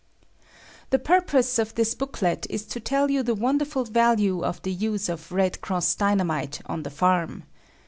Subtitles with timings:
[0.89, 5.09] The purpose of this booklet is to tell you the wonderful value of the use
[5.09, 7.43] of "Red Cross" Dynamite on the farm.